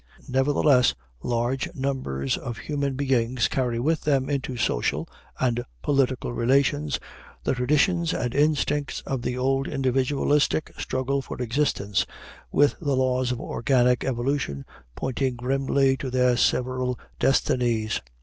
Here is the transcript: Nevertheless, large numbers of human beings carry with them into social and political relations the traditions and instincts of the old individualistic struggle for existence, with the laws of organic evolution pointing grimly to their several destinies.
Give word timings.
Nevertheless, 0.27 0.95
large 1.21 1.69
numbers 1.75 2.35
of 2.35 2.57
human 2.57 2.95
beings 2.95 3.47
carry 3.47 3.79
with 3.79 4.01
them 4.01 4.31
into 4.31 4.57
social 4.57 5.07
and 5.39 5.63
political 5.83 6.33
relations 6.33 6.99
the 7.43 7.53
traditions 7.53 8.11
and 8.11 8.33
instincts 8.33 9.01
of 9.01 9.21
the 9.21 9.37
old 9.37 9.67
individualistic 9.67 10.73
struggle 10.79 11.21
for 11.21 11.37
existence, 11.39 12.07
with 12.51 12.77
the 12.81 12.95
laws 12.95 13.31
of 13.31 13.39
organic 13.39 14.03
evolution 14.03 14.65
pointing 14.95 15.35
grimly 15.35 15.95
to 15.97 16.09
their 16.09 16.35
several 16.35 16.97
destinies. 17.19 18.01